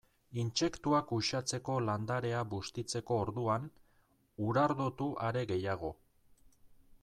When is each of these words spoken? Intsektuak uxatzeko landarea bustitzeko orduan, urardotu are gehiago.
Intsektuak 0.43 1.11
uxatzeko 1.17 1.75
landarea 1.89 2.39
bustitzeko 2.55 3.19
orduan, 3.27 3.69
urardotu 4.49 5.11
are 5.31 5.49
gehiago. 5.53 5.97